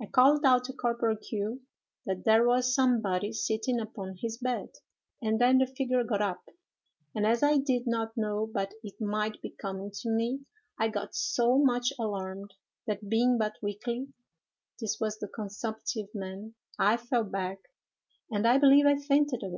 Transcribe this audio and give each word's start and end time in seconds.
I 0.00 0.06
called 0.06 0.44
out 0.44 0.62
to 0.66 0.72
Corporal 0.72 1.16
Q—— 1.16 1.60
that 2.04 2.24
there 2.24 2.46
was 2.46 2.72
somebody 2.72 3.32
sitting 3.32 3.80
upon 3.80 4.14
his 4.20 4.38
bed, 4.38 4.68
and 5.20 5.40
then 5.40 5.58
the 5.58 5.66
figure 5.66 6.04
got 6.04 6.22
up; 6.22 6.44
and 7.16 7.26
as 7.26 7.42
I 7.42 7.56
did 7.56 7.84
not 7.84 8.16
know 8.16 8.46
but 8.54 8.74
it 8.84 9.00
might 9.00 9.42
be 9.42 9.50
coming 9.50 9.90
to 10.02 10.08
me, 10.08 10.42
I 10.78 10.86
got 10.86 11.16
so 11.16 11.58
much 11.58 11.92
alarmed, 11.98 12.54
that 12.86 13.08
being 13.08 13.38
but 13.38 13.56
weakly' 13.60 14.06
(this 14.78 15.00
was 15.00 15.18
the 15.18 15.26
consumptive 15.26 16.14
man), 16.14 16.54
'I 16.78 16.98
fell 16.98 17.24
back, 17.24 17.58
and 18.30 18.46
I 18.46 18.58
believe 18.58 18.86
I 18.86 18.98
fainted 19.00 19.42
away. 19.42 19.54